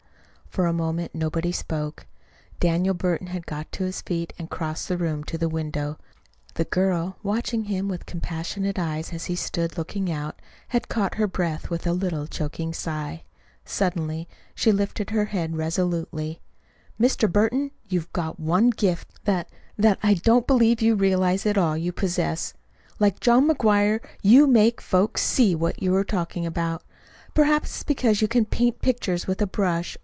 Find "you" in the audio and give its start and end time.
20.81-20.95, 21.79-21.93, 24.21-24.43, 25.81-25.95, 28.21-28.27